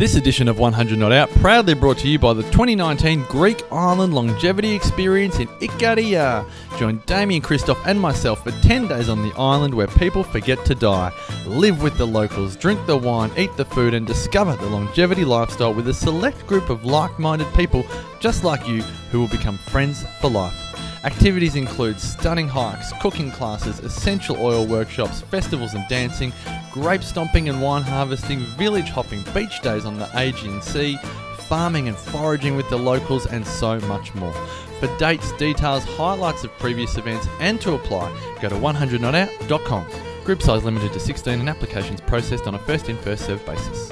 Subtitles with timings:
[0.00, 4.14] This edition of 100 Not Out proudly brought to you by the 2019 Greek Island
[4.14, 6.48] Longevity Experience in Ikaria.
[6.78, 10.74] Join Damian Kristof and myself for 10 days on the island where people forget to
[10.74, 11.12] die.
[11.44, 15.74] Live with the locals, drink the wine, eat the food, and discover the longevity lifestyle
[15.74, 17.84] with a select group of like minded people
[18.20, 18.80] just like you
[19.10, 20.89] who will become friends for life.
[21.04, 26.30] Activities include stunning hikes, cooking classes, essential oil workshops, festivals and dancing,
[26.70, 30.98] grape stomping and wine harvesting, village hopping, beach days on the Aegean Sea,
[31.48, 34.34] farming and foraging with the locals, and so much more.
[34.78, 38.10] For dates, details, highlights of previous events, and to apply,
[38.42, 39.86] go to 100notout.com.
[40.24, 43.90] Group size limited to 16 and applications processed on a first in, first served basis.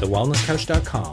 [0.00, 1.12] TheWellnessCouch.com,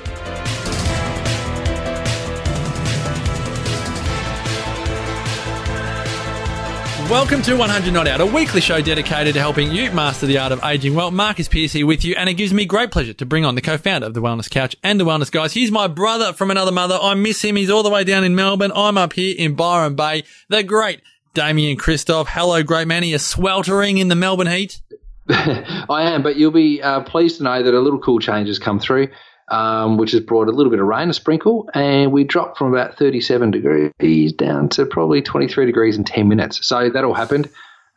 [7.11, 10.53] Welcome to 100 Not Out, a weekly show dedicated to helping you master the art
[10.53, 11.11] of aging well.
[11.11, 13.61] Marcus Pearce here with you, and it gives me great pleasure to bring on the
[13.61, 15.51] co-founder of the Wellness Couch and the Wellness Guys.
[15.51, 16.97] He's my brother from another mother.
[17.01, 17.57] I miss him.
[17.57, 18.71] He's all the way down in Melbourne.
[18.73, 20.23] I'm up here in Byron Bay.
[20.47, 21.01] The great
[21.33, 22.27] Damian Kristof.
[22.29, 23.03] Hello, great man.
[23.03, 24.81] Are sweltering in the Melbourne heat?
[25.29, 28.57] I am, but you'll be uh, pleased to know that a little cool change has
[28.57, 29.09] come through,
[29.51, 32.73] um, which has brought a little bit of rain, a sprinkle, and we dropped from
[32.73, 36.65] about 37 degrees down to probably 23 degrees in 10 minutes.
[36.65, 37.49] So that all happened.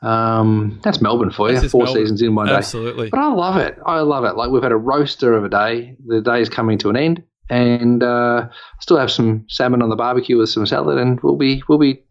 [0.02, 1.66] Um, that's Melbourne for you.
[1.68, 2.02] Four Melbourne.
[2.02, 2.54] seasons in one day.
[2.54, 3.08] Absolutely.
[3.08, 3.78] But I love it.
[3.86, 4.36] I love it.
[4.36, 5.96] Like we've had a roaster of a day.
[6.06, 8.48] The day is coming to an end, and uh,
[8.80, 12.02] still have some salmon on the barbecue with some salad, and we'll be we'll be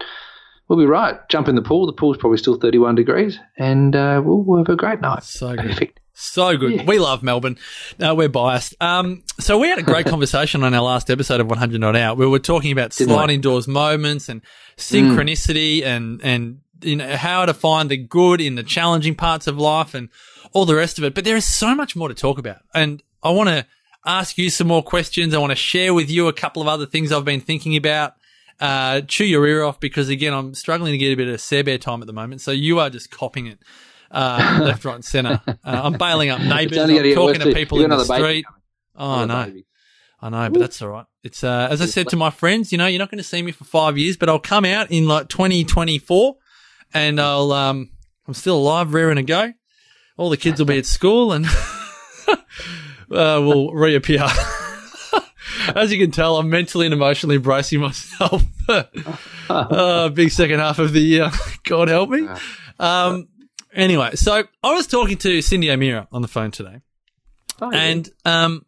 [0.68, 1.20] we'll be right.
[1.30, 1.86] Jump in the pool.
[1.86, 5.24] The pool's probably still 31 degrees, and uh, we'll, we'll have a great night.
[5.24, 5.70] So good.
[5.70, 6.00] Perfect.
[6.14, 6.88] So good.
[6.88, 7.58] We love Melbourne.
[7.98, 8.76] No, we're biased.
[8.80, 12.18] Um, so we had a great conversation on our last episode of 100 Not Out.
[12.18, 13.36] We were talking about Didn't slide we?
[13.36, 14.42] indoors moments and
[14.78, 19.58] synchronicity and, and, you know, how to find the good in the challenging parts of
[19.58, 20.10] life and
[20.52, 21.16] all the rest of it.
[21.16, 22.62] But there is so much more to talk about.
[22.74, 23.66] And I want to
[24.06, 25.34] ask you some more questions.
[25.34, 28.16] I want to share with you a couple of other things I've been thinking about.
[28.60, 31.78] Uh, chew your ear off because again, I'm struggling to get a bit of Bear
[31.80, 32.42] time at the moment.
[32.42, 33.60] So you are just copying it.
[34.14, 35.42] Uh, left, right, and centre.
[35.48, 36.78] Uh, I'm bailing up neighbours.
[36.78, 38.46] I'm talking to people in the baby street.
[38.96, 39.46] Oh, I know.
[39.46, 39.66] baby.
[40.22, 41.06] I know, but that's all right.
[41.24, 43.42] It's uh, as I said to my friends, you know, you're not going to see
[43.42, 46.36] me for five years, but I'll come out in like 2024,
[46.94, 47.90] and I'll um,
[48.28, 49.52] I'm still alive, raring to go.
[50.16, 51.46] All the kids will be at school, and
[52.28, 52.38] uh,
[53.10, 54.26] will reappear.
[55.76, 58.44] As you can tell, I'm mentally and emotionally bracing myself.
[59.50, 61.32] uh, big second half of the year.
[61.64, 62.28] God help me.
[62.80, 63.28] Um,
[63.74, 66.82] anyway, so I was talking to Cyndi O'Meara on the phone today.
[67.62, 67.80] Oh, yeah.
[67.80, 68.66] And um,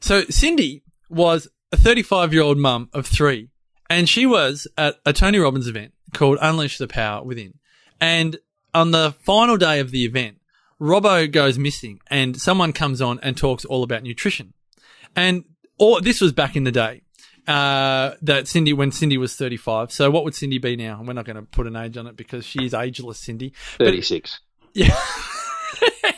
[0.00, 3.48] so Cyndi was a 35 year old mum of three,
[3.88, 7.54] and she was at a Tony Robbins event called Unleash the Power Within.
[8.00, 8.38] And
[8.74, 10.38] on the final day of the event,
[10.80, 14.52] Robbo goes missing, and someone comes on and talks all about nutrition.
[15.14, 15.44] And
[15.78, 17.02] all, this was back in the day.
[17.46, 19.92] Uh, that Cyndi, when Cyndi was 35.
[19.92, 21.02] So what would Cyndi be now?
[21.04, 23.52] We're not going to put an age on it because she is ageless, Cyndi.
[23.78, 24.40] But 36.
[24.72, 24.96] yeah.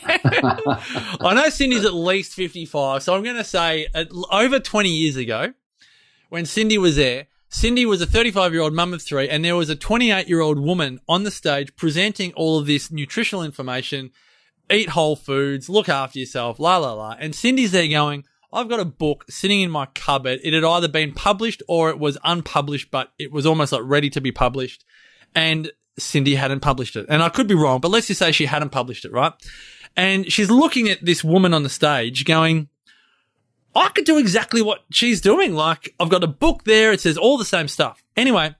[0.09, 5.17] I know Cyndi's at least 55, so I'm going to say at, over 20 years
[5.17, 5.53] ago,
[6.29, 9.55] when Cyndi was there, Cyndi was a 35 year old mum of three, and there
[9.55, 14.11] was a 28 year old woman on the stage presenting all of this nutritional information
[14.71, 17.15] eat whole foods, look after yourself, la la la.
[17.19, 18.25] And Cyndi's there going,
[18.57, 20.39] I've got a book sitting in my cupboard.
[20.43, 24.09] It had either been published or it was unpublished, but it was almost like ready
[24.09, 24.83] to be published.
[25.35, 27.05] And Cyndi hadn't published it.
[27.07, 29.31] And I could be wrong, but let's just say she hadn't published it, right?
[29.95, 32.69] And she's looking at this woman on the stage going,
[33.75, 35.53] I could do exactly what she's doing.
[35.53, 36.91] Like, I've got a book there.
[36.91, 38.03] It says all the same stuff.
[38.15, 38.55] Anyway,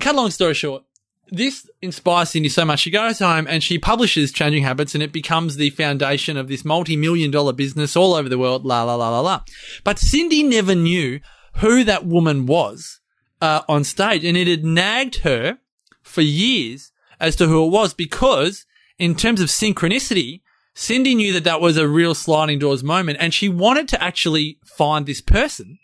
[0.00, 0.84] cut a long story short,
[1.30, 2.80] this inspires Cyndi so much.
[2.80, 6.64] She goes home and she publishes Changing Habits and it becomes the foundation of this
[6.64, 8.64] multi-million dollar business all over the world.
[8.64, 9.42] La, la, la, la, la.
[9.84, 11.20] But Cyndi never knew
[11.56, 13.00] who that woman was,
[13.40, 15.58] uh, on stage and it had nagged her
[16.02, 18.66] for years as to who it was because
[18.98, 20.42] in terms of synchronicity,
[20.74, 24.58] Cyndi knew that that was a real sliding doors moment and she wanted to actually
[24.64, 25.78] find this person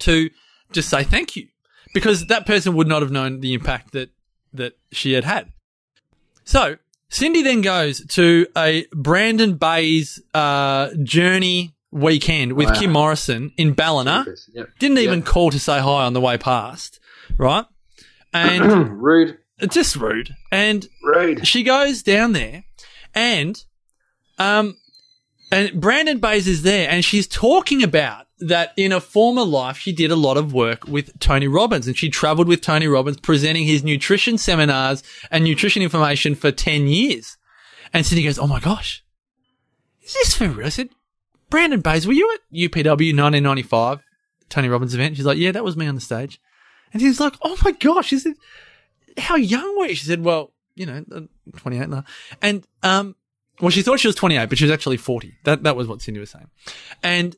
[0.00, 0.30] to
[0.72, 1.48] just say thank you
[1.94, 4.10] because that person would not have known the impact that
[4.52, 5.52] that she had had.
[6.44, 6.76] So
[7.10, 12.74] Cyndi then goes to a Brandon Bays uh, journey weekend with Wow.
[12.80, 14.26] Kim Morrison in Ballina.
[14.52, 14.68] Yep.
[14.78, 15.26] Didn't even Yep.
[15.28, 17.00] call to say hi on the way past,
[17.38, 17.64] right?
[18.32, 19.38] And Rude.
[19.58, 20.34] it's just rude.
[20.52, 21.46] And Rude.
[21.46, 22.64] she goes down there
[23.14, 23.62] and
[24.38, 24.76] um
[25.50, 29.92] And Brandon Bays is there, and she's talking about that in a former life, she
[29.92, 33.64] did a lot of work with Tony Robbins, and she traveled with Tony Robbins presenting
[33.64, 37.36] his nutrition seminars and nutrition information for 10 years.
[37.92, 39.04] And Cyndi goes, Oh my gosh,
[40.02, 40.66] is this for real?
[40.66, 40.90] I said,
[41.50, 44.00] Brandon Bays, were you at UPW 1995,
[44.48, 45.16] Tony Robbins event?
[45.16, 46.40] She's like, Yeah, that was me on the stage.
[46.92, 48.34] And he's like, Oh my gosh, she said,
[49.16, 49.94] How young were you?
[49.94, 51.20] She said, Well, you know, uh,
[51.56, 52.04] 28 now.
[52.40, 53.16] And, um,
[53.60, 55.34] well, she thought she was 28, but she was actually 40.
[55.44, 56.48] That, that was what Cyndi was saying.
[57.02, 57.34] And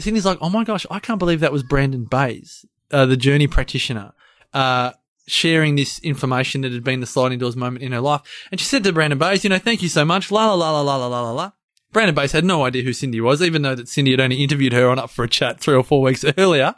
[0.00, 3.46] Cyndi's like, oh my gosh, I can't believe that was Brandon Bays, uh, the journey
[3.46, 4.12] practitioner,
[4.52, 4.92] uh,
[5.26, 8.22] sharing this information that had been the sliding doors moment in her life.
[8.50, 10.30] And she said to Brandon Bays, you know, thank you so much.
[10.30, 11.52] La la la la la la la la la.
[11.92, 14.72] Brandon Bays had no idea who Cyndi was, even though that Cyndi had only interviewed
[14.72, 16.74] her on up for a chat three or four weeks earlier.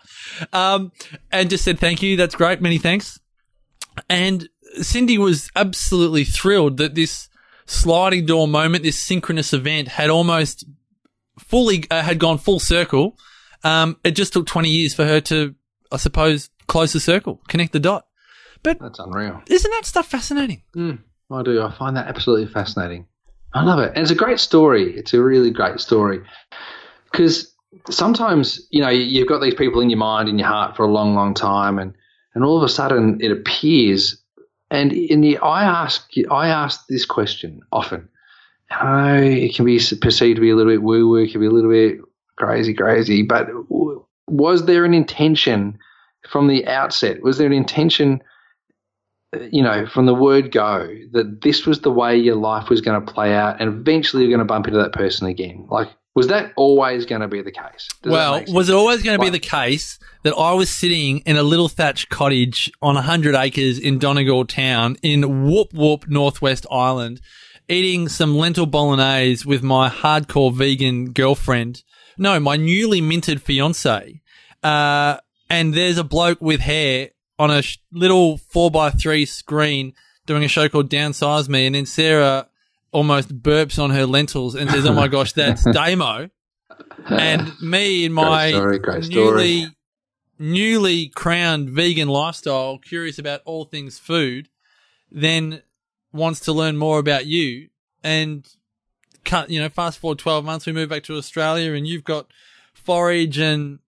[0.52, 0.92] Um,
[1.30, 2.16] and just said, thank you.
[2.16, 2.62] That's great.
[2.62, 3.20] Many thanks.
[4.08, 4.48] And
[4.78, 7.28] Cyndi was absolutely thrilled that this
[7.66, 10.64] sliding door moment, this synchronous event had almost
[11.38, 13.16] fully, uh, had gone full circle.
[13.64, 15.54] Um, it just took 20 years for her to,
[15.90, 18.06] I suppose, close the circle, connect the dot.
[18.62, 19.42] But That's unreal.
[19.48, 20.62] isn't that stuff fascinating?
[20.76, 20.98] Mm,
[21.30, 21.62] I do.
[21.62, 23.06] I find that absolutely fascinating.
[23.54, 23.92] I love it.
[23.94, 24.96] And it's a great story.
[24.96, 26.20] It's a really great story.
[27.10, 27.52] Because
[27.90, 30.90] sometimes, you know, you've got these people in your mind, in your heart for a
[30.90, 31.94] long, long time, and,
[32.34, 34.22] and all of a sudden it appears.
[34.70, 38.08] And in the, I ask, I ask this question often.
[38.80, 41.46] Know it can be perceived to be a little bit woo woo, it can be
[41.46, 41.98] a little bit
[42.36, 43.48] crazy, crazy, but
[44.26, 45.78] was there an intention
[46.28, 47.22] from the outset?
[47.22, 48.22] Was there an intention
[49.34, 52.80] uh, you know, from the word go, that this was the way your life was
[52.80, 55.66] going to play out, and eventually you're going to bump into that person again.
[55.70, 57.88] Like, was that always going to be the case?
[58.02, 61.36] Does well, was it always going to be the case that I was sitting in
[61.36, 67.22] a little thatched cottage on 100 acres in Donegal town in Whoop Whoop, Northwest Ireland,
[67.72, 71.82] eating some lentil bolognese with my hardcore vegan girlfriend?
[72.18, 74.20] No, my newly minted fiance.
[74.62, 75.16] Uh,
[75.50, 79.94] and there's a bloke with hair on a sh- little 4x3 screen
[80.26, 81.66] doing a show called Downsize Me.
[81.66, 82.48] And then Sarah
[82.92, 86.28] almost burps on her lentils and says, Oh my gosh, that's Damo
[87.08, 89.76] and me in my Great story, great newly story.
[90.38, 94.48] newly crowned vegan lifestyle, curious about all things food,
[95.10, 95.62] then
[96.12, 97.68] wants to learn more about you
[98.02, 98.46] and
[99.24, 102.26] cut you know, fast forward twelve months, we move back to Australia and you've got
[102.74, 103.78] forage and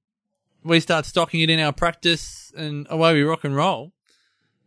[0.63, 3.93] we start stocking it in our practice and away we rock and roll.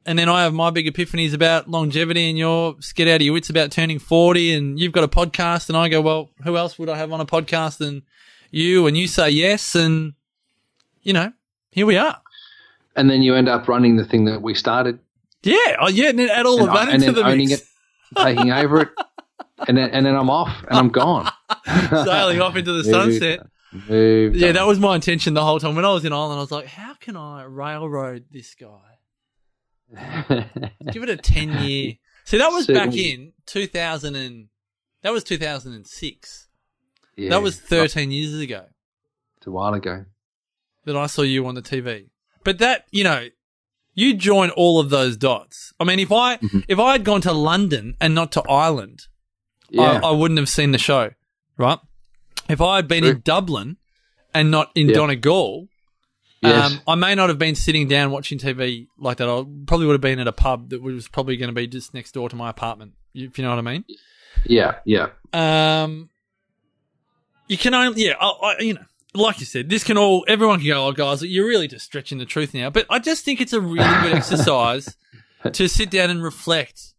[0.05, 3.33] And then I have my big epiphanies about longevity and you're scared out of your
[3.33, 6.79] wits about turning 40 and you've got a podcast and I go, well, who else
[6.79, 8.03] would I have on a podcast than
[8.51, 8.87] you?
[8.87, 9.75] And you say yes.
[9.75, 10.13] And,
[11.01, 11.33] you know,
[11.71, 12.21] here we are.
[12.95, 14.97] and then you end up running the thing that we started,
[15.43, 15.75] Yeah.
[15.79, 16.09] Oh, yeah.
[16.09, 17.61] And then add all and, of that and into then the owning mix.
[17.61, 17.67] it,
[18.15, 18.89] taking over it,
[19.67, 21.29] and then and then I'm off and I'm gone,
[21.89, 23.41] Sailing off into the sunset.
[23.89, 24.53] Moved Yeah, on.
[24.55, 25.75] that was my intention the whole time.
[25.75, 28.79] When I was in Ireland, I was like, how can I railroad this guy?
[30.91, 31.93] Give it a 10 year.
[32.25, 34.47] See, that was So- back in 2000 and,
[35.03, 36.47] that was 2006.
[37.15, 38.65] Yeah, That was 13 years ago
[39.37, 40.05] It's a while ago.
[40.85, 42.09] that I saw you on the TV.
[42.43, 43.27] But that, you know,
[43.97, 45.73] you join all of those dots.
[45.79, 46.59] I mean, if I, Mm-hmm.
[46.67, 49.07] if I had gone to London and not to Ireland,
[49.69, 51.09] Yeah, I, I wouldn't have seen the show,
[51.57, 51.79] right?
[52.47, 53.77] If I had been in Dublin
[54.33, 54.93] and not in Yeah.
[54.95, 55.67] Donegal,
[56.41, 56.71] yes.
[56.73, 59.27] um, I may not have been sitting down watching TV like that.
[59.27, 61.93] I probably would have been at a pub that was probably going to be just
[61.93, 63.83] next door to my apartment, if you know what I mean.
[64.45, 65.07] yeah, yeah.
[65.33, 66.09] Um,
[67.47, 70.59] you can only, yeah, I, I, you know, like you said, this can all, everyone
[70.59, 72.69] can go, oh, guys, you're really just stretching the truth now.
[72.69, 74.95] But I just think it's a really good exercise
[75.51, 76.93] to sit down and reflect.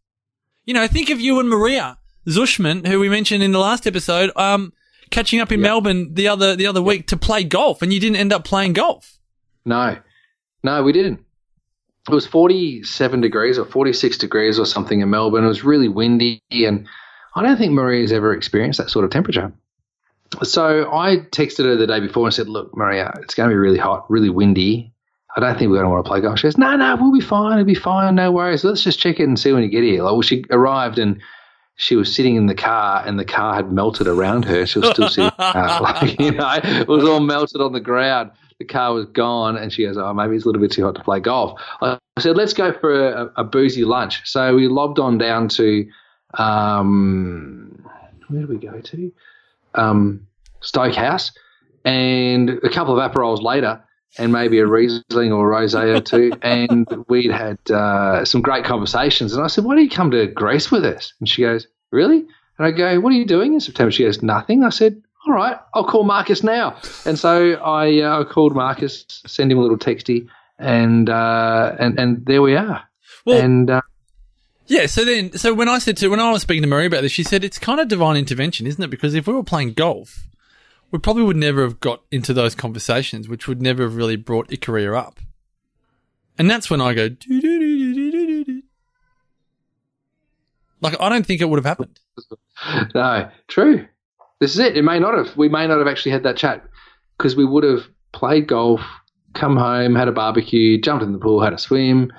[0.64, 4.30] You know, think of you and Maria Zushman, who we mentioned in the last episode,
[4.36, 4.72] um,
[5.10, 5.68] catching up in Yeah.
[5.68, 8.72] Melbourne the other, the other week to play golf, and you didn't end up playing
[8.74, 9.18] golf.
[9.64, 9.96] No,
[10.62, 11.20] no, we didn't.
[12.08, 15.44] It was 47 degrees or 46 degrees or something in Melbourne.
[15.44, 16.86] It was really windy, and
[17.34, 19.52] I don't think Maria's ever experienced that sort of temperature.
[20.42, 23.58] So I texted her the day before and said, Look, Maria, it's going to be
[23.58, 24.92] really hot, really windy.
[25.36, 26.38] I don't think we're going to want to play golf.
[26.38, 27.52] She goes, No, no, we'll be fine.
[27.52, 28.14] It'll be fine.
[28.14, 28.64] No worries.
[28.64, 30.02] Let's just check it and see when you get here.
[30.02, 31.20] Like, well, she arrived and
[31.76, 34.66] she was sitting in the car and the car had melted around her.
[34.66, 38.32] She was still sitting, like, you know, it was all melted on the ground.
[38.58, 40.96] The car was gone, and she goes, "Oh, maybe it's a little bit too hot
[40.96, 44.98] to play golf." I said, "Let's go for a, a boozy lunch." So we lobbed
[44.98, 45.88] on down to,
[46.34, 47.88] um,
[48.26, 49.12] where did we go to?
[49.74, 50.26] Um,
[50.60, 51.32] Stoke House,
[51.84, 53.82] and a couple of Aperols later,
[54.18, 58.64] and maybe a Riesling or a rosé or two, and we'd had uh, some great
[58.64, 59.34] conversations.
[59.34, 62.18] And I said, "Why don't you come to Greece with us?" And she goes, "Really?"
[62.58, 65.34] And I go, "What are you doing in September?" She goes, "Nothing." I said, all
[65.34, 66.76] right, I'll call Marcus now.
[67.04, 70.26] And so I, uh, I called Marcus, send him a little texty,
[70.58, 72.82] and uh, and and there we are.
[73.26, 73.82] Well- and uh,
[74.68, 77.00] Yeah, so then, so when I said to, when I was speaking to Marie about
[77.00, 78.90] this, she said it's kind of divine intervention, isn't it?
[78.90, 80.28] Because if we were playing golf,
[80.90, 84.48] we probably would never have got into those conversations, which would never have really brought
[84.48, 85.20] Ikaria up.
[86.38, 87.08] And that's when I go,
[90.82, 91.98] like, I don't think it would have happened.
[92.94, 93.86] no, true.
[94.38, 94.76] This is it.
[94.76, 95.34] It may not have.
[95.34, 96.62] We may not have actually had that chat
[97.16, 98.82] because we would have played golf,
[99.34, 102.12] come home, had a barbecue, jumped in the pool, had a swim,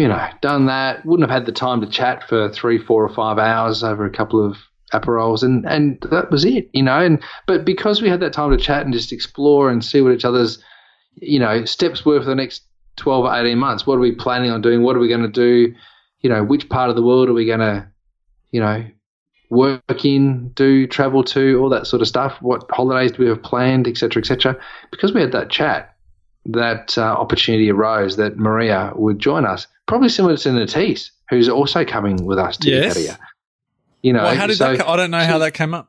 [0.00, 1.04] you know, done that.
[1.04, 4.10] Wouldn't have had the time to chat for three, four, or five hours over a
[4.10, 4.56] couple of
[4.92, 6.98] aperols, and and that was it, you know.
[7.00, 10.14] And but because we had that time to chat and just explore and see what
[10.14, 10.62] each other's,
[11.16, 12.62] you know, steps were for the next
[12.96, 13.86] twelve or eighteen months.
[13.86, 14.82] What are we planning on doing?
[14.82, 15.74] What are we going to do?
[16.22, 17.86] You know, which part of the world are we going to,
[18.52, 18.84] you know,
[19.50, 22.40] work in, do, travel to, all that sort of stuff.
[22.40, 24.56] What holidays do we have planned, etc., etc.
[24.90, 25.94] Because we had that chat,
[26.46, 31.84] that uh, opportunity arose that Maria would join us, probably similar to Natisse, who's also
[31.84, 33.18] coming with us to Yes.
[34.02, 34.86] You know, Well, how did so, that?
[34.86, 35.88] I don't know how that came up.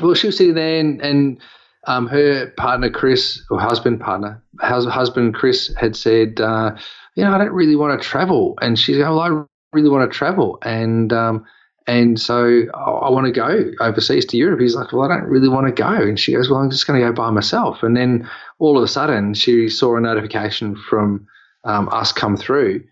[0.00, 1.38] well, she was sitting there, and, and
[1.86, 6.74] um, her partner Chris, or husband partner, hus- husband Chris, had said, uh,
[7.14, 9.44] "You know, I don't really want to travel," and she's going, "Well, I
[9.76, 11.44] really want to travel," and um,
[11.86, 14.58] and so I, I want to go overseas to Europe.
[14.60, 16.86] He's like, "Well, I don't really want to go," and she goes, "Well, I'm just
[16.86, 18.28] going to go by myself." And then
[18.58, 21.26] all of a sudden, she saw a notification from
[21.64, 22.82] um, us come through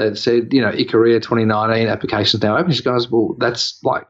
[0.00, 2.72] that said, you know, Ikaria 2019 applications now open.
[2.72, 4.06] She goes, "Well, that's like."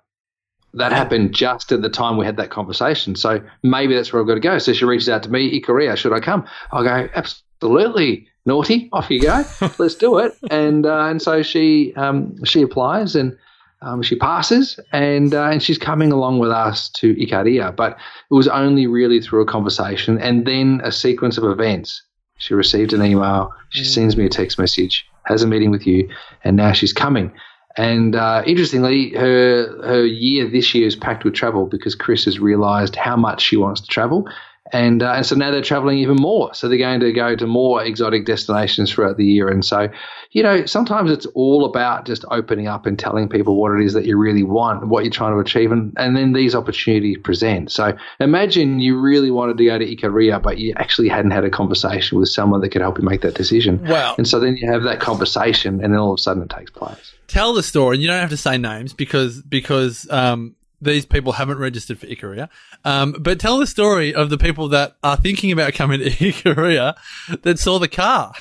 [0.74, 3.16] that happened just at the time we had that conversation.
[3.16, 4.58] So maybe that's where I've got to go.
[4.58, 6.46] So she reaches out to me, Ikaria, should I come?
[6.72, 9.44] I go, absolutely, naughty, off you go,
[9.78, 10.36] let's do it.
[10.50, 13.36] And uh, and so she um, she applies and
[13.82, 17.74] um, she passes and uh, and she's coming along with us to Ikaria.
[17.74, 17.92] But
[18.30, 22.02] it was only really through a conversation and then a sequence of events.
[22.38, 23.52] She received an email.
[23.68, 26.08] She sends me a text message, has a meeting with you,
[26.44, 27.32] and now she's coming.
[27.76, 32.40] And uh, interestingly, her her year this year is packed with travel because Chris has
[32.40, 34.28] realised how much she wants to travel,
[34.72, 36.54] and uh, and so now they're travelling even more.
[36.54, 39.48] So they're going to go to more exotic destinations throughout the year.
[39.48, 39.88] And so,
[40.32, 43.92] you know, sometimes it's all about just opening up and telling people what it is
[43.94, 47.72] that you really want, what you're trying to achieve, and, and then these opportunities present.
[47.72, 51.50] So imagine you really wanted to go to Ikaria, but you actually hadn't had a
[51.50, 53.84] conversation with someone that could help you make that decision.
[53.86, 54.14] Wow.
[54.18, 56.70] And so then you have that conversation, and then all of a sudden it takes
[56.70, 57.12] place.
[57.26, 57.96] Tell the story.
[57.96, 62.06] And you don't have to say names because because um, these people haven't registered for
[62.06, 62.48] Ikaria.
[62.84, 66.96] Um, but tell the story of the people that are thinking about coming to Ikaria
[67.42, 68.32] that saw the car.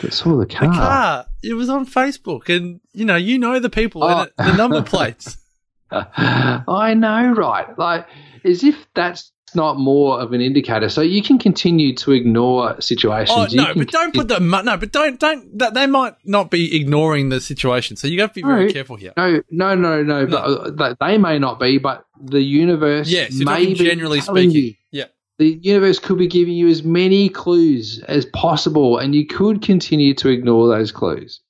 [0.00, 0.68] But saw the car.
[0.68, 1.26] The car.
[1.42, 4.22] It was on Facebook, and you know you know the people Oh.
[4.22, 5.36] it, the number plates.
[5.90, 7.76] I know, right?
[7.78, 8.06] Like,
[8.44, 10.88] as if that's not more of an indicator.
[10.88, 13.54] So you can continue to ignore oh, situations.
[13.54, 16.76] Oh no, but don't put the no, but don't don't that they might not be
[16.76, 17.96] ignoring the situation.
[17.96, 19.12] So you have to be very careful here.
[19.16, 20.26] No, no, no, no.
[20.26, 24.50] But, uh, but they may not be, but the universe Yes, may generally speaking.
[24.50, 24.74] you.
[24.90, 25.04] Yeah.
[25.38, 30.14] The universe could be giving you as many clues as possible, and you could continue
[30.14, 31.40] to ignore those clues.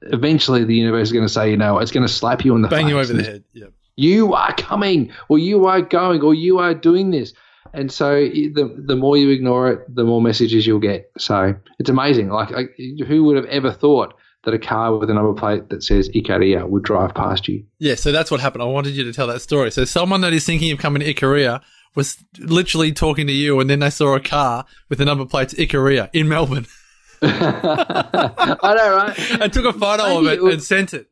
[0.00, 2.62] Eventually, the universe is going to say, you know, it's going to slap you on
[2.62, 2.90] the Bang face.
[2.90, 3.44] you over the head.
[3.52, 3.66] Yeah.
[3.98, 7.32] You are coming or you are going or you are doing this
[7.74, 11.90] and so the the more you ignore it the more messages you'll get so it's
[11.90, 12.62] amazing like I,
[13.06, 14.14] who would have ever thought
[14.44, 17.96] that a car with a number plate that says Ikaria would drive past you Yeah,
[17.96, 18.62] so that's what happened.
[18.62, 19.72] I wanted you to tell that story.
[19.72, 21.60] So someone that is thinking of coming to Ikaria
[21.96, 25.54] was literally talking to you, and then they saw a car with the number plates
[25.54, 26.66] Ikaria in Melbourne,
[27.22, 31.10] I know right and took a photo of it it was- and sent it.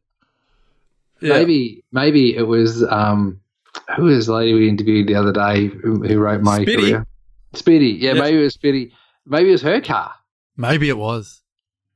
[1.21, 1.35] Yeah.
[1.35, 3.41] maybe maybe it was um
[3.97, 6.77] who was the lady we interviewed the other day who, who wrote my Spitty.
[6.77, 7.07] career
[7.55, 8.93] Spitty yeah maybe it was Spitty
[9.25, 10.13] maybe it was her car
[10.57, 11.43] maybe it was.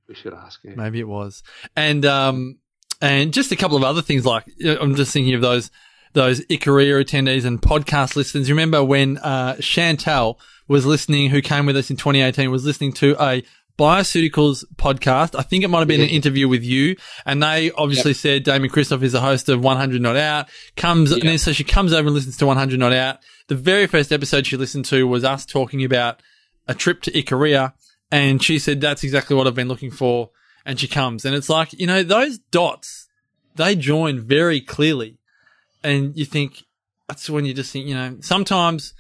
[0.08, 1.42] we should ask her Maybe it was.
[1.76, 2.58] And um
[3.02, 5.70] and just a couple of other things like I'm just thinking of those
[6.12, 8.50] those Ikaria attendees and podcast listeners.
[8.50, 13.16] Remember when uh Chantal was listening who came with us in 2018 was listening to
[13.22, 13.42] a
[13.80, 15.38] Bioceuticals podcast.
[15.38, 16.96] I think it might have been an interview with you.
[17.24, 20.50] And they obviously said Damian Kristof is the host of 100 Not Out.
[20.76, 23.20] Comes, and then so she comes over and listens to 100 Not Out.
[23.46, 26.20] The very first episode she listened to was us talking about
[26.68, 27.72] a trip to Ikaria.
[28.12, 30.28] And she said, that's exactly what I've been looking for.
[30.66, 31.24] And she comes.
[31.24, 33.08] And it's like, you know, those dots,
[33.54, 35.16] they join very clearly.
[35.82, 36.64] And you think,
[37.08, 38.92] that's when you just think, you know, sometimes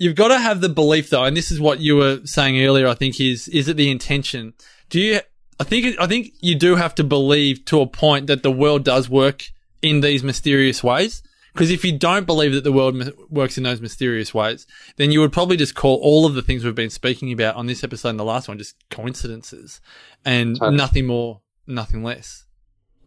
[0.00, 1.24] you've got to have the belief though.
[1.24, 4.54] And this is what you were saying earlier, I think is, is it the intention?
[4.88, 5.20] Do you,
[5.60, 8.82] I think, I think you do have to believe to a point that the world
[8.82, 9.44] does work
[9.82, 11.22] in these mysterious ways.
[11.52, 14.66] Because if you don't believe that the world m- works in those mysterious ways,
[14.96, 17.66] then you would probably just call all of the things we've been speaking about on
[17.66, 19.80] this episode and the last one just coincidences
[20.24, 20.76] and Totally.
[20.76, 22.44] nothing more, nothing less.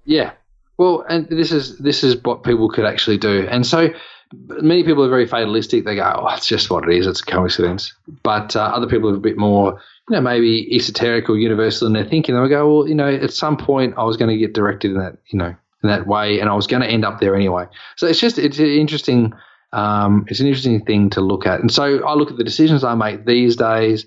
[0.05, 0.33] Yeah.
[0.77, 3.89] Well, and this is this is what people could actually do, and so
[4.61, 5.85] many people are very fatalistic.
[5.85, 7.07] They go, "Oh, it's just what it is.
[7.07, 11.29] It's a coincidence." But uh, other people are a bit more, you know, maybe esoteric
[11.29, 12.35] or universal in their thinking.
[12.35, 14.97] They'll go, "Well, you know, at some point I was going to get directed in
[14.99, 17.65] that, you know, in that way, and I was going to end up there anyway."
[17.95, 19.33] So it's just it's an interesting.
[19.71, 22.83] Um, it's an interesting thing to look at, and so I look at the decisions
[22.83, 24.05] I make these days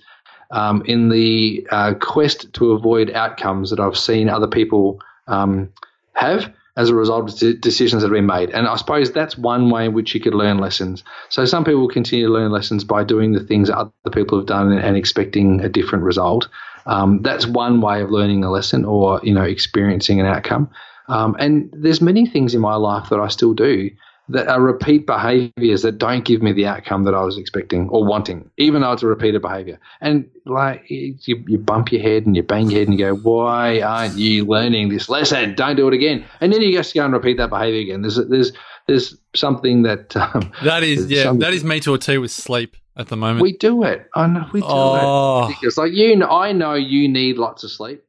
[0.53, 5.73] um, in the uh, quest to avoid outcomes that I've seen other people um,
[6.13, 8.51] have as a result of de- decisions that have been made.
[8.51, 11.03] And I suppose that's one way in which you could learn lessons.
[11.31, 14.47] So some people continue to learn lessons by doing the things that other people have
[14.47, 16.49] done and expecting a different result.
[16.85, 20.71] Um, that's one way of learning a lesson or you know experiencing an outcome.
[21.09, 23.91] Um, and there's many things in my life that I still do
[24.29, 28.05] that are repeat behaviors that don't give me the outcome that I was expecting or
[28.05, 29.79] wanting, even though it's a repeated behavior.
[30.01, 31.17] And like you,
[31.47, 34.45] you bump your head and you bang your head and you go, why aren't you
[34.45, 35.55] learning this lesson?
[35.55, 36.25] Don't do it again.
[36.41, 38.03] And then you just go and repeat that behavior again.
[38.03, 38.53] There's there's
[38.89, 42.77] there's something that um, That is, yeah, that is me to a T with sleep
[42.97, 43.43] at the moment.
[43.43, 44.09] we do it.
[44.15, 45.49] I know we do Oh.
[45.51, 45.57] it.
[45.61, 48.03] Because like you, kn- I know you need lots of sleep.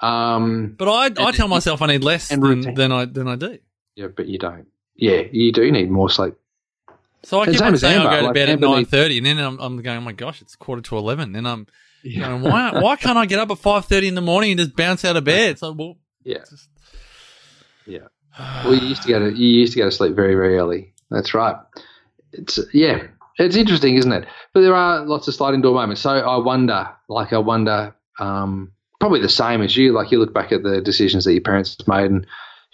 [0.00, 3.58] Um, but I, I tell myself I need less than, than I than I do.
[3.96, 4.66] yeah, but you don't.
[4.96, 6.34] Yeah, you do need more sleep.
[7.24, 9.26] So I keep on saying I'll go to like bed at Amber nine needs- and
[9.26, 11.32] then I'm, I'm going, oh my gosh, it's quarter to eleven.
[11.32, 11.66] Then I'm
[12.04, 14.76] going, why why can't I get up at five thirty in the morning and just
[14.76, 15.50] bounce out of bed?
[15.50, 16.38] It's like, well, Yeah.
[17.86, 18.08] Yeah.
[18.64, 20.92] Well, you used to go to you used to go to sleep very very early.
[21.10, 21.56] That's right.
[22.32, 23.06] It's yeah.
[23.38, 24.26] It's interesting, isn't it?
[24.52, 26.00] But there are lots of sliding door moments.
[26.02, 28.70] So I wonder, like I wonder, um,
[29.00, 29.92] probably the same as you.
[29.92, 32.26] Like you look back at the decisions that your parents made, and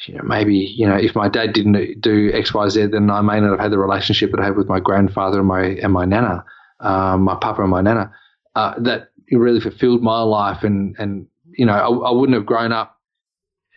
[0.07, 3.21] you know maybe you know if my dad didn't do X Y Z, then I
[3.21, 5.92] may not have had the relationship that I have with my grandfather and my and
[5.92, 6.44] my nana,
[6.81, 8.12] um, my papa and my nana.
[8.57, 12.72] Uh, that really fulfilled my life, and and you know I, I wouldn't have grown
[12.72, 12.98] up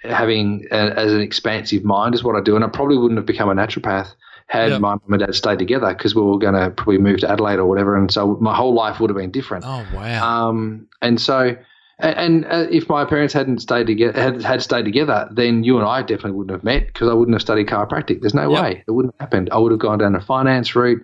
[0.03, 3.25] having a, as an expansive mind is what I do, and I probably wouldn't have
[3.25, 4.13] become a naturopath
[4.47, 4.77] had Yeah.
[4.77, 7.59] my mum and dad stayed together because we were going to probably move to Adelaide
[7.59, 9.63] or whatever, and so my whole life would have been different.
[9.65, 11.55] oh wow, Um, and so,
[12.03, 15.77] and, and uh, if my parents hadn't stayed together, had, had stayed together, then you
[15.79, 18.21] and I definitely wouldn't have met because I wouldn't have studied chiropractic.
[18.21, 18.61] There's no Yep.
[18.61, 19.49] way it wouldn't have happened.
[19.51, 21.03] I would have gone down the finance route.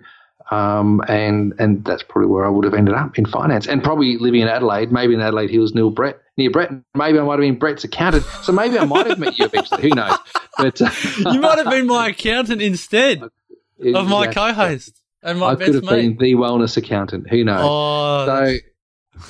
[0.52, 4.16] Um, and and that's probably where I would have ended up in finance, and probably
[4.18, 6.72] living in Adelaide, maybe in Adelaide Hills, near Brett, near Brett.
[6.96, 9.80] Maybe I might have been Brett's accountant, so maybe I might have met you eventually.
[9.82, 10.16] Who knows?
[10.58, 10.90] But uh,
[11.32, 13.22] you might have been my accountant instead
[13.94, 17.30] of my co-host and my I could best have been the wellness accountant.
[17.30, 17.62] Who knows?
[17.62, 18.56] Oh, so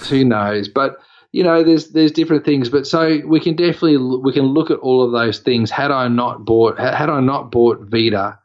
[0.08, 0.68] who knows?
[0.68, 1.00] But
[1.32, 2.68] you know, there's there's different things.
[2.68, 5.70] But so we can definitely we can look at all of those things.
[5.70, 8.38] Had I not bought had I not bought Vita,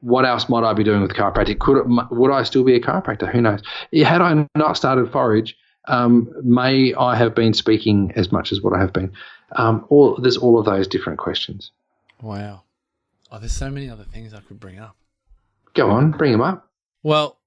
[0.00, 1.58] what else might I be doing with chiropractic?
[1.58, 3.30] Could it, would I still be a chiropractor?
[3.30, 3.62] Who knows?
[3.92, 5.56] Had I not started Forage,
[5.88, 9.12] um, may I have been speaking as much as what I have been?
[9.56, 11.70] Um, all there's all of those different questions.
[12.20, 12.62] wow.
[13.32, 14.94] Oh, there's so many other things I could bring up.
[15.74, 16.70] Go on, bring them up.
[17.02, 17.40] Well,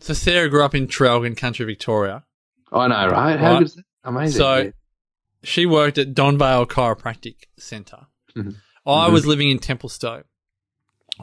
[0.00, 2.24] so Sarah grew up in Traralgon, country Victoria.
[2.72, 3.38] I know, right?
[3.38, 3.72] How Right.
[4.04, 4.38] Good is that?
[4.38, 4.38] Amazing.
[4.38, 4.70] So yeah.
[5.42, 8.06] she worked at Donvale Chiropractic Centre.
[8.36, 8.56] Mhm.
[8.86, 10.24] I was living in Templestowe.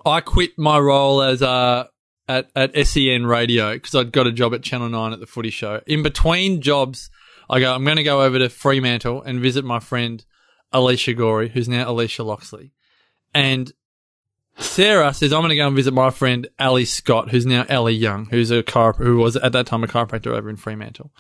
[0.06, 1.86] I quit my role as uh,
[2.28, 5.50] at at SEN Radio because I'd got a job at Channel Nine at the Footy
[5.50, 5.82] Show.
[5.88, 7.10] In between jobs,
[7.50, 7.74] I go.
[7.74, 10.24] I'm going to go over to Fremantle and visit my friend
[10.72, 12.72] Alicia Gorey, who's now Alicia Loxley,
[13.34, 13.72] and
[14.60, 17.93] Sarah says I'm going to go and visit my friend Ali Scott, who's now Ellie
[17.93, 21.12] Young, who's a chiro- who was at that time a chiropractor over in Fremantle.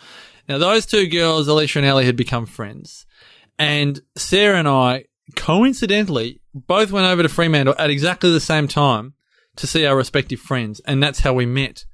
[0.47, 3.05] Now those two girls, Alicia and Ellie, had become friends,
[3.57, 9.13] and Sarah and I coincidentally both went over to Fremantle at exactly the same time
[9.55, 11.85] to see our respective friends, and that's how we met.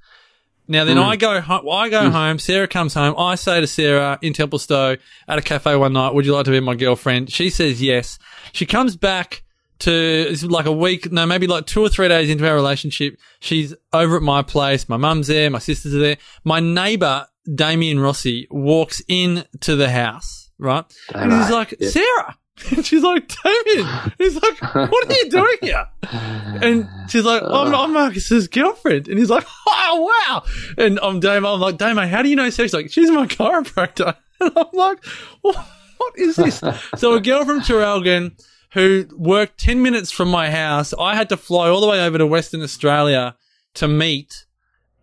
[0.68, 1.04] Now then, hmm.
[1.04, 2.10] I go ho- I go hmm.
[2.10, 2.38] home.
[2.38, 3.14] Sarah comes home.
[3.18, 6.50] I say to Sarah in Templestowe at a cafe one night, "Would you like to
[6.50, 8.18] be my girlfriend?" She says yes.
[8.52, 9.42] She comes back
[9.80, 13.18] to like a week, no, maybe like two or three days into our relationship.
[13.40, 14.88] She's over at my place.
[14.88, 15.50] My mum's there.
[15.50, 16.16] My sisters are there.
[16.44, 20.84] My neighbour Damien Rossi walks in to the house, right?
[21.14, 21.88] And he's like, yeah.
[21.90, 22.38] Sarah.
[22.70, 24.12] And she's like, Damien.
[24.18, 25.86] He's like, what are you doing here?
[26.10, 29.08] And she's like, oh, I'm, I'm Marcus's girlfriend.
[29.08, 30.42] And he's like, oh, wow.
[30.78, 31.54] And I'm Damo.
[31.54, 32.68] I'm like, Damo, how do you know Sarah?
[32.68, 34.16] She's like, she's my chiropractor.
[34.38, 35.02] And I'm like,
[35.40, 36.62] what is this?
[36.96, 38.38] so a girl from Traralgon
[38.72, 42.18] who worked 10 minutes from my house, I had to fly all the way over
[42.18, 43.36] to Western Australia
[43.74, 44.46] to meet.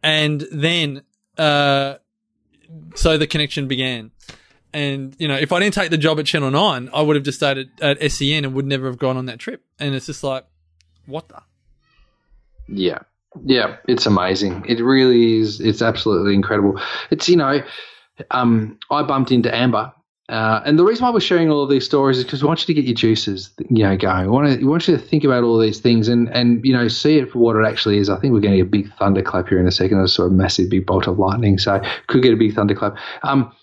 [0.02, 1.04] And then,
[1.38, 1.96] uh,
[2.96, 4.12] so the connection began.
[4.74, 7.24] And, you know, if I didn't take the job at Channel 9, I would have
[7.24, 9.64] just stayed at, at SEN and would never have gone on that trip.
[9.80, 10.46] And it's just like,
[11.06, 11.42] what the?
[12.68, 13.00] Yeah.
[13.46, 14.66] Yeah, it's amazing.
[14.68, 15.60] It really is.
[15.60, 16.80] It's absolutely incredible.
[17.10, 17.64] It's, you know,
[18.32, 19.92] um, I bumped into Amber.
[20.30, 22.62] Uh, and the reason why we're sharing all of these stories is because we want
[22.62, 24.24] you to get your juices, you know, going.
[24.26, 26.72] We want, to, we want you to think about all these things and, and, you
[26.72, 28.10] know, see it for what it actually is.
[28.10, 30.02] I think we're getting a big thunderclap here in a second.
[30.02, 32.98] I saw a massive big bolt of lightning, so could get a big thunderclap.
[33.24, 33.54] Um,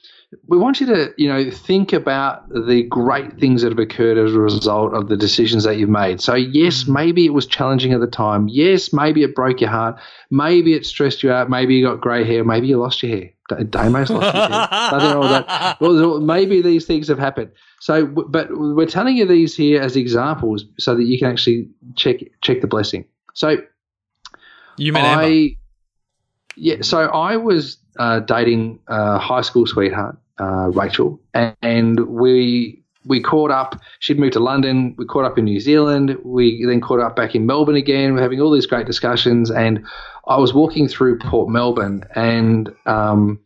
[0.46, 4.32] we want you to, you know, think about the great things that have occurred as
[4.32, 6.20] a result of the decisions that you've made.
[6.20, 6.94] So, yes, mm.
[6.94, 8.46] maybe it was challenging at the time.
[8.48, 9.98] Yes, maybe it broke your heart.
[10.30, 11.50] Maybe it stressed you out.
[11.50, 12.44] Maybe you got grey hair.
[12.44, 13.30] Maybe you lost your hair.
[13.48, 14.68] Damo's lost his hair.
[14.92, 15.80] Nothing wrong that.
[15.80, 17.50] Well, maybe these things have happened.
[17.80, 22.18] So, but we're telling you these here as examples so that you can actually check
[22.40, 23.04] check the blessing.
[23.34, 23.56] So,
[24.76, 25.54] You met I, Amber.
[26.54, 32.82] yeah, so I was uh, dating a high school sweetheart, uh, Rachel, and, and we
[33.04, 33.78] we caught up.
[33.98, 34.94] She'd moved to London.
[34.96, 36.16] We caught up in New Zealand.
[36.24, 38.14] We then caught up back in Melbourne again.
[38.14, 39.84] We're having all these great discussions, and
[40.26, 43.38] I was walking through Port Melbourne, and um,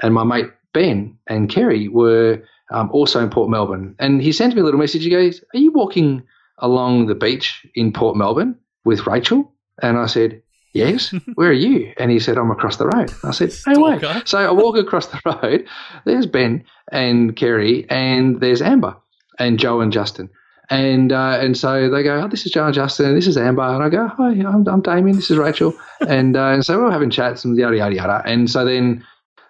[0.00, 4.54] and my mate Ben and Kerry were um, also in Port Melbourne, and he sent
[4.54, 5.02] me a little message.
[5.02, 6.24] He goes, "Are you walking
[6.58, 9.50] along the beach in Port Melbourne with Rachel?"
[9.82, 10.42] And I said,
[10.74, 11.14] Yes.
[11.36, 11.92] Where are you?
[11.98, 13.12] And he said, I'm across the road.
[13.22, 14.00] I said, No way.
[14.26, 15.66] So I walk across the road.
[16.04, 18.96] There's Ben and Kerry, and there's Amber
[19.38, 20.28] and Joe and Justin.
[20.70, 23.36] And uh, and so they go, oh, this is Joe and Justin, and this is
[23.36, 23.62] Amber.
[23.62, 25.74] And I go, hi, I'm, I'm Damien, this is Rachel.
[26.08, 28.22] and, uh, and so we're having chats and yada, yada, yada.
[28.24, 29.04] And so then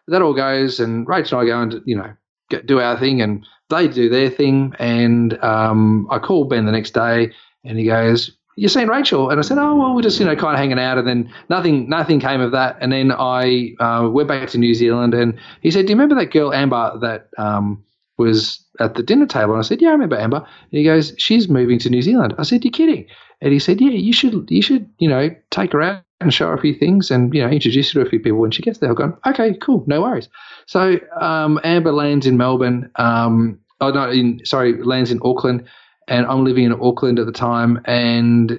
[0.09, 2.13] that all goes, and Rachel and I go and, you know,
[2.51, 4.75] get, do our thing, and they do their thing.
[4.79, 7.33] And um, I call Ben the next day,
[7.65, 9.31] and he goes, you seen Rachel?
[9.31, 10.99] And I said, oh, well, we're just, you know, kind of hanging out.
[10.99, 12.77] And then nothing nothing came of that.
[12.81, 16.15] And then I uh, went back to New Zealand, and he said, do you remember
[16.17, 17.85] that girl, Amber, that um,
[18.19, 19.55] was at the dinner table?
[19.55, 20.39] And I said, yeah, I remember Amber.
[20.39, 22.35] And he goes, she's moving to New Zealand.
[22.39, 23.07] I said, you're kidding.
[23.41, 26.47] And he said, yeah, you should, you should, you know, take her out and show
[26.47, 28.63] her a few things and, you know, introduce her to a few people when she
[28.63, 28.89] gets there.
[28.89, 30.29] I've gone, okay, cool, no worries.
[30.67, 32.91] So um, Amber lands in Melbourne.
[32.97, 35.67] Um, oh, no, in, sorry, lands in Auckland.
[36.09, 37.81] And I'm living in Auckland at the time.
[37.85, 38.59] And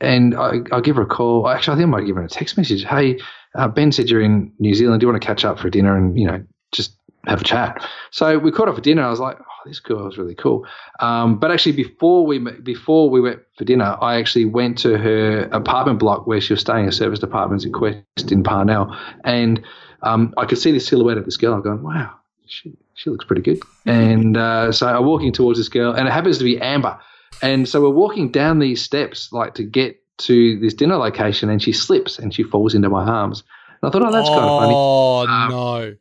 [0.00, 1.48] and I, I'll give her a call.
[1.48, 2.84] Actually, I think I might give her a text message.
[2.84, 3.18] Hey,
[3.54, 5.00] uh, Ben said you're in New Zealand.
[5.00, 6.96] Do you want to catch up for dinner and, you know, just
[7.26, 7.86] have a chat?
[8.10, 9.02] So we caught up for dinner.
[9.02, 10.66] I was like, oh, this girl is really cool.
[11.00, 15.44] Um, but actually, before we before we went for dinner, I actually went to her
[15.52, 19.62] apartment block where she was staying, a service apartments in Quest in Parnell, and
[20.02, 21.54] um, I could see the silhouette of this girl.
[21.54, 22.12] I'm going, wow,
[22.46, 23.60] she, she looks pretty good.
[23.86, 26.98] And uh, so I'm walking towards this girl, and it happens to be Amber.
[27.42, 31.60] And so we're walking down these steps, like to get to this dinner location, and
[31.62, 33.42] she slips and she falls into my arms.
[33.82, 34.74] And I thought, oh, that's kind of funny.
[34.76, 35.96] Oh, Um, no.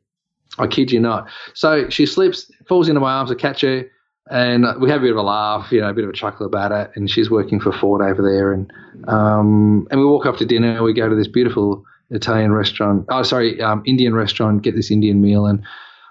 [0.59, 1.27] I kid you not.
[1.55, 3.31] So she slips, falls into my arms.
[3.31, 3.85] I catch her,
[4.29, 6.45] and we have a bit of a laugh, you know, a bit of a chuckle
[6.45, 6.91] about it.
[6.95, 8.71] And she's working for Ford over there, and
[9.07, 10.83] um, and we walk off to dinner.
[10.83, 13.07] We go to this beautiful Italian restaurant.
[13.09, 14.61] Oh, sorry, um, Indian restaurant.
[14.61, 15.63] Get this Indian meal, and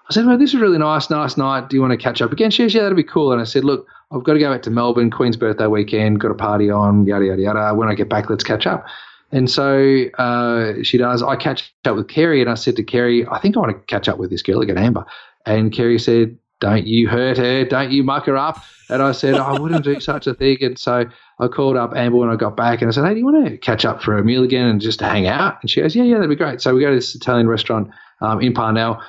[0.09, 1.69] I said, well, this is really nice, nice night.
[1.69, 2.51] Do you want to catch up again?
[2.51, 3.33] She goes, yeah, that'd be cool.
[3.33, 6.31] And I said, look, I've got to go back to Melbourne, Queen's birthday weekend, got
[6.31, 7.75] a party on, yada, yada, yada.
[7.75, 8.85] When I get back, let's catch up.
[9.31, 11.23] And so uh, she does.
[11.23, 13.87] I catch up with Kerry, and I said to Kerry, I think I want to
[13.87, 15.07] catch up with this girl again, Amber.
[15.47, 18.63] And Kerry said, don't you hurt her, don't you muck her up.
[18.91, 20.59] And I said, I wouldn't do such a thing.
[20.61, 21.07] And so
[21.39, 23.49] I called up Amber when I got back, and I said, hey, do you want
[23.49, 25.59] to catch up for a meal again and just hang out?
[25.63, 26.61] And she goes, yeah, yeah, that'd be great.
[26.61, 27.89] So we go to this Italian restaurant
[28.21, 29.01] um, in Parnell.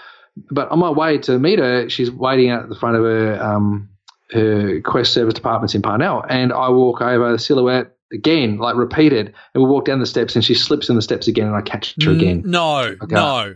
[0.52, 3.42] But on my way to meet her, she's waiting out at the front of her
[3.42, 3.90] um,
[4.32, 9.34] her Quest service departments in Parnell, and I walk over the silhouette again, like repeated,
[9.54, 11.62] and we walk down the steps, and she slips in the steps again, and I
[11.62, 13.56] catch her again No, no.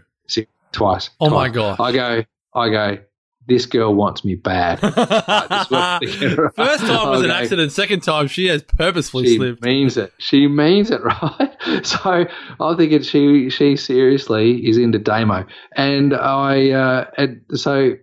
[0.72, 1.10] twice.
[1.20, 1.80] Oh my god!
[1.80, 2.98] I go, I go.
[3.48, 4.80] This girl wants me bad.
[4.82, 6.54] First what I'm thinking, right?
[6.80, 7.72] time was an accident.
[7.72, 9.64] Second time, she has purposefully she slipped.
[9.64, 10.12] means it.
[10.18, 11.56] She means it, right?
[11.86, 12.26] So
[12.60, 15.46] I'm thinking she she seriously is into Damo,
[15.78, 17.94] and I uh, and so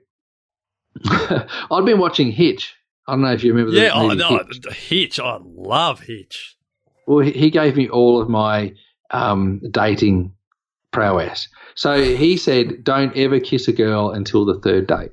[1.04, 2.74] I'd been watching Hitch.
[3.06, 3.72] I don't know if you remember.
[3.72, 4.74] The Yeah, oh, movie no, Hitch.
[4.74, 5.20] Hitch.
[5.20, 6.56] I love Hitch.
[7.06, 8.72] Well, he- he gave me all of my
[9.10, 10.32] um, dating
[10.90, 11.48] prowess.
[11.74, 15.10] So he said, "Don't ever kiss a girl until the third date."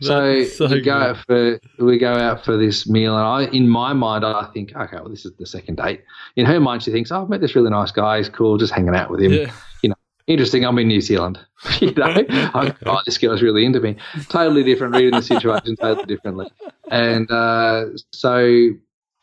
[0.00, 3.68] So, so we go out for we go out for this meal, and I, in
[3.68, 6.02] my mind, I think, okay, well, this is the second date.
[6.36, 8.18] In her mind, she thinks, oh, I've met this really nice guy.
[8.18, 9.32] He's cool, just hanging out with him.
[9.32, 9.52] Yeah.
[10.26, 10.64] Interesting.
[10.64, 11.38] I'm in New Zealand.
[11.80, 13.96] you know, I, oh, this girl's really into me.
[14.28, 16.50] Totally different, reading the situation totally differently.
[16.90, 18.70] And uh, so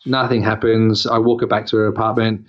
[0.05, 1.07] nothing happens.
[1.07, 2.45] I walk her back to her apartment.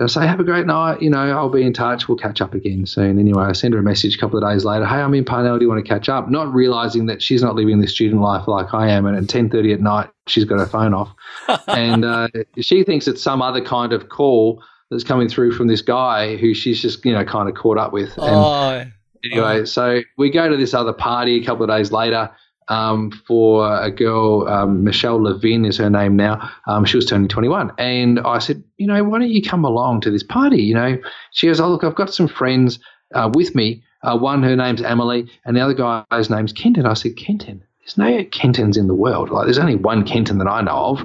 [0.00, 1.00] I say, have a great night.
[1.00, 2.06] You know, I'll be in touch.
[2.06, 3.18] We'll catch up again soon.
[3.18, 4.84] Anyway, I send her a message a couple of days later.
[4.84, 5.58] Hey, I'm in Parnell.
[5.58, 6.30] Do you want to catch up?
[6.30, 9.06] Not realizing that she's not living the student life like I am.
[9.06, 11.14] And at 10.30 at night, she's got her phone off.
[11.68, 12.28] and uh,
[12.60, 16.54] she thinks it's some other kind of call that's coming through from this guy who
[16.54, 18.10] she's just you know kind of caught up with.
[18.18, 18.84] And Oh,
[19.24, 22.30] anyway, so we go to this other party a couple of days later.
[22.68, 26.50] Um, for a girl, um, Michelle Levin is her name now.
[26.66, 27.72] Um, she was turning 21.
[27.78, 30.62] And I said, you know, why don't you come along to this party?
[30.62, 30.98] You know,
[31.32, 32.80] she goes, oh, look, I've got some friends
[33.14, 33.84] uh, with me.
[34.02, 36.86] Uh, one, her name's Emily, and the other guy's name's Kenton.
[36.86, 37.62] I said, Kenton?
[37.80, 39.30] There's no Kentons in the world.
[39.30, 41.04] Like, there's only one Kenton that I know of.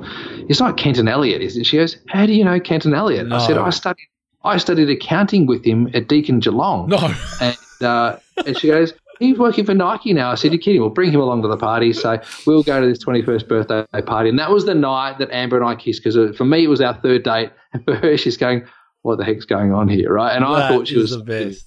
[0.50, 1.65] It's not Kenton Elliott, is it?
[1.65, 3.32] She goes, how do you know Kenton Elliott?
[3.32, 4.08] I said, I studied,
[4.43, 6.89] I studied accounting with him at Deakin Geelong.
[6.89, 7.13] no.
[7.39, 10.31] And, uh, and she goes, he's working for Nike now.
[10.31, 10.81] I said, you're kidding.
[10.81, 11.93] We'll bring him along to the party.
[11.93, 14.29] So we'll go to this 21st birthday party.
[14.29, 16.81] And that was the night that Amber and I kissed because for me, it was
[16.81, 17.51] our third date.
[17.73, 18.65] And for her, she's going,
[19.01, 20.36] what the heck's going on here, right?
[20.36, 21.65] And I thought she is was the best.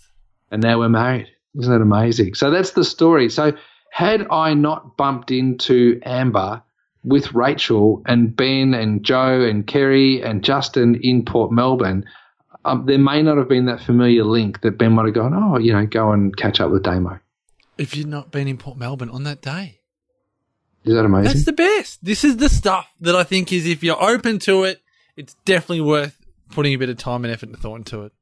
[0.50, 1.28] And now we're married.
[1.58, 2.34] Isn't that amazing?
[2.34, 3.30] So that's the story.
[3.30, 3.54] So
[3.90, 6.62] had I not bumped into Amber
[7.04, 12.04] with Rachel and Ben and Joe and Kerry and Justin in Port Melbourne,
[12.66, 15.58] um, there may not have been that familiar link that Ben might have gone, oh,
[15.58, 17.18] you know, go and catch up with Damo.
[17.78, 19.80] If you'd not been in Port Melbourne on that day.
[20.84, 21.24] Is that amazing?
[21.24, 22.04] That's the best.
[22.04, 24.82] This is the stuff that I think is if you're open to it,
[25.16, 26.18] it's definitely worth
[26.50, 28.12] putting a bit of time and effort and thought into it.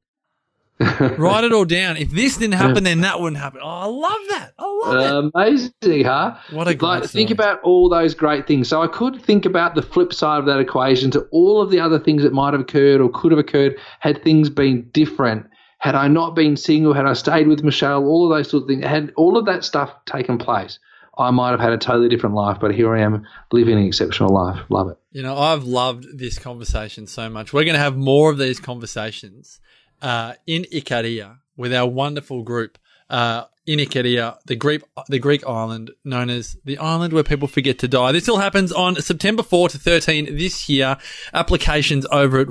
[1.19, 1.97] Write it all down.
[1.97, 3.61] If this didn't happen, then that wouldn't happen.
[3.63, 4.53] Oh, I love that.
[4.57, 5.31] I love it.
[5.35, 6.35] Amazing, huh?
[6.51, 8.69] What a great like, think about all those great things.
[8.69, 11.79] So I could think about the flip side of that equation to all of the
[11.79, 15.45] other things that might have occurred or could have occurred had things been different.
[15.83, 18.69] Had I not been single, had I stayed with Michelle, all of those sort of
[18.69, 20.79] things, had all of that stuff taken place,
[21.17, 22.55] I might have had a totally different life.
[22.61, 24.61] But here I am living an exceptional life.
[24.69, 24.97] Love it.
[25.11, 27.51] You know, I've loved this conversation so much.
[27.51, 29.59] We're going to have more of these conversations
[30.01, 32.77] uh, in Ikaria with our wonderful group
[33.09, 37.77] uh, in Ikaria, the Greek, the Greek island known as the island where people forget
[37.79, 38.13] to die.
[38.13, 40.95] This all happens on September 4 to 13 this year.
[41.33, 42.47] Applications over at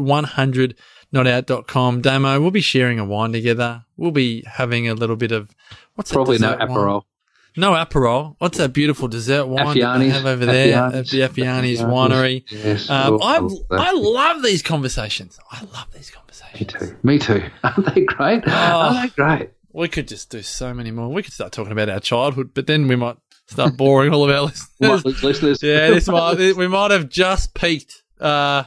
[1.12, 2.01] 100notout.com.
[2.03, 3.85] Damo, we'll be sharing a wine together.
[3.96, 5.55] We'll be having a little bit of
[5.94, 6.79] what's Probably no dessert wine?
[6.79, 7.03] Aperol.
[7.57, 8.37] No Aperol.
[8.38, 12.44] What's that beautiful dessert wine that they have over there at the Afianes winery?
[12.51, 12.88] Yes.
[12.88, 13.53] Um, I love.
[13.70, 15.38] I love these conversations.
[15.51, 16.72] I love these conversations.
[16.72, 16.96] Me too.
[17.03, 17.51] Me too.
[17.64, 18.44] Aren't they great?
[18.46, 18.51] Oh.
[18.53, 19.51] Aren't they great?
[19.75, 21.09] We could just do so many more.
[21.09, 24.31] We could start talking about our childhood, but then we might start boring all of
[24.31, 25.22] our listeners.
[25.22, 25.62] Listeners.
[25.62, 28.64] yeah, this might we might have just peaked uh,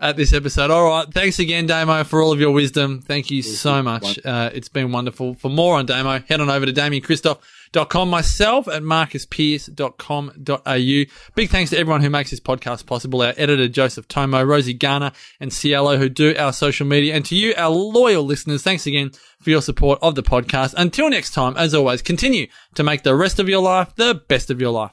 [0.00, 0.70] at this episode.
[0.70, 3.02] All right, thanks again, Damo, for all of your wisdom.
[3.02, 4.18] Thank you so much.
[4.24, 5.34] Uh, it's been wonderful.
[5.34, 8.08] For more on Damo, head on over to DamianKristof.com.
[8.08, 11.32] Myself at marcuspearce.com.au.
[11.34, 13.22] Big thanks to everyone who makes this podcast possible.
[13.22, 17.14] Our editor, Joseph Tomo, Rosie Garner, and Cielo, who do our social media.
[17.14, 20.74] And to you, our loyal listeners, thanks again for your support of the podcast.
[20.76, 24.50] Until next time, as always, continue to make the rest of your life the best
[24.50, 24.92] of your life.